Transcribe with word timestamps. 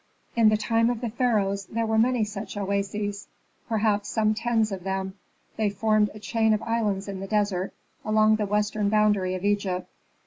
In 0.35 0.49
the 0.49 0.57
time 0.57 0.89
of 0.89 0.99
the 1.01 1.11
pharaohs 1.11 1.67
there 1.67 1.85
were 1.85 1.99
many 1.99 2.23
such 2.23 2.57
oases, 2.57 3.27
perhaps 3.69 4.09
some 4.09 4.33
tens 4.33 4.71
of 4.71 4.83
them. 4.83 5.13
They 5.57 5.69
formed 5.69 6.09
a 6.15 6.19
chain 6.19 6.55
of 6.55 6.63
islands 6.63 7.07
in 7.07 7.19
the 7.19 7.27
desert, 7.27 7.71
along 8.03 8.37
the 8.37 8.47
western 8.47 8.89
boundary 8.89 9.35
of 9.35 9.45
Egypt. 9.45 9.87